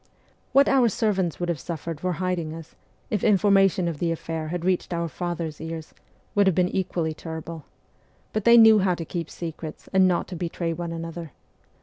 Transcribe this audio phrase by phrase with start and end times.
[0.51, 2.73] What our servants would have suffered for hiding us,
[3.11, 5.93] if information of the affair had reached our father's ears,
[6.33, 7.65] would have been equally terrible;
[8.33, 11.33] but they knew how to keep secrets and not to betray one another.